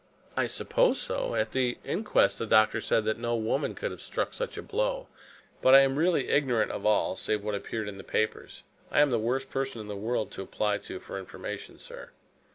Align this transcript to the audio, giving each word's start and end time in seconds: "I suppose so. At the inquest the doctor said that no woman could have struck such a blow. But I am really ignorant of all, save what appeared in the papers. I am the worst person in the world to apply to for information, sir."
"I 0.35 0.47
suppose 0.47 0.99
so. 0.99 1.35
At 1.35 1.51
the 1.51 1.77
inquest 1.85 2.39
the 2.39 2.47
doctor 2.47 2.81
said 2.81 3.05
that 3.05 3.19
no 3.19 3.35
woman 3.35 3.75
could 3.75 3.91
have 3.91 4.01
struck 4.01 4.33
such 4.33 4.57
a 4.57 4.63
blow. 4.63 5.07
But 5.61 5.75
I 5.75 5.81
am 5.81 5.95
really 5.95 6.29
ignorant 6.29 6.71
of 6.71 6.87
all, 6.87 7.15
save 7.15 7.43
what 7.43 7.53
appeared 7.53 7.87
in 7.87 7.99
the 7.99 8.03
papers. 8.03 8.63
I 8.89 9.01
am 9.01 9.11
the 9.11 9.19
worst 9.19 9.51
person 9.51 9.79
in 9.79 9.87
the 9.87 9.95
world 9.95 10.31
to 10.31 10.41
apply 10.41 10.79
to 10.79 10.99
for 10.99 11.19
information, 11.19 11.77
sir." 11.77 12.09